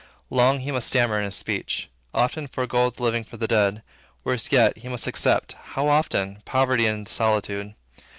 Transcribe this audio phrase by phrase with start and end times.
[0.31, 3.83] Long he must stammer in his speech; often forego the living for the dead.
[4.23, 6.41] Worse yet, he must accept, how often!
[6.43, 7.75] poverty and solitude.